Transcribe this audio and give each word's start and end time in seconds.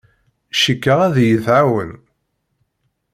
Cikkeɣ 0.59 0.99
ad 1.07 1.15
iyi-tɛawen. 1.19 1.91